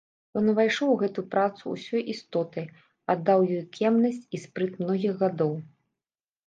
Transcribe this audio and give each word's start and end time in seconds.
Ён 0.39 0.45
увайшоў 0.53 0.87
у 0.93 0.95
гэту 1.01 1.21
працу 1.35 1.61
ўсёй 1.75 2.01
істотай, 2.13 2.65
аддаў 3.15 3.39
ёй 3.57 3.63
кемнасць 3.77 4.27
і 4.35 4.43
спрыт 4.49 4.71
многіх 4.83 5.13
гадоў. 5.27 5.53